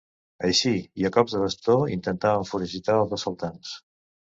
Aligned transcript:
Així, 0.47 0.71
i 1.01 1.07
a 1.11 1.11
cops 1.19 1.37
de 1.37 1.43
bastó, 1.43 1.77
intentaven 1.99 2.51
foragitar 2.55 3.01
els 3.07 3.19
assaltants. 3.23 3.81